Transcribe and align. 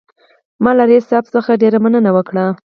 ما 0.63 0.71
له 0.77 0.83
رییس 0.89 1.05
صاحب 1.09 1.25
څخه 1.35 1.59
ډېره 1.61 1.77
مننه 1.83 2.11
وکړه. 2.17 2.45